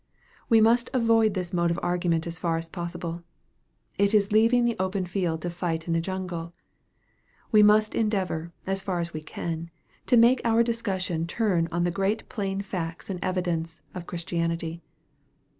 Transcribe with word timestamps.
We 0.49 0.61
must 0.61 0.89
avoid 0.93 1.35
this 1.35 1.53
mode 1.53 1.69
of 1.69 1.79
argument 1.83 2.25
as 2.25 2.39
far 2.39 2.57
as 2.57 2.69
possible. 2.69 3.21
It 3.99 4.15
is 4.15 4.31
leaving 4.31 4.65
the 4.65 4.75
open 4.79 5.05
field 5.05 5.43
to 5.43 5.51
fight 5.51 5.87
in 5.87 5.95
a 5.95 6.01
jungle. 6.01 6.55
We 7.51 7.61
must 7.61 7.93
endeavor, 7.93 8.51
as 8.65 8.81
far 8.81 8.99
as 8.99 9.13
we 9.13 9.21
can, 9.21 9.69
to 10.07 10.17
make 10.17 10.41
our 10.43 10.63
discussion 10.63 11.27
turn 11.27 11.69
on 11.71 11.83
the 11.83 11.91
great 11.91 12.27
plain 12.29 12.61
facts 12.63 13.11
and 13.11 13.23
evidences 13.23 13.83
of 13.93 14.07
Christianity. 14.07 14.81